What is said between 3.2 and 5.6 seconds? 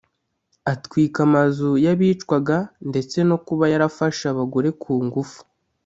no kuba yarafashe abagore ku ngufu